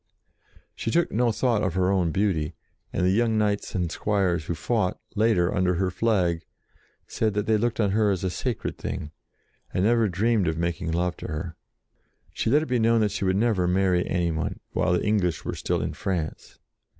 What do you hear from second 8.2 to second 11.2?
a sacred thing, and never dreamed of making love